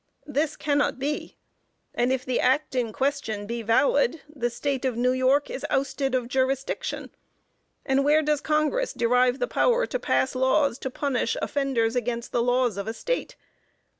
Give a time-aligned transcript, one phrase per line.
[0.25, 1.37] This cannot be,
[1.93, 6.15] and if the act in question be valid, the State of New York is ousted
[6.15, 7.11] of jurisdiction.
[7.85, 12.41] And where does Congress derive the power to pass laws to punish offenders against the
[12.41, 13.35] laws of a State?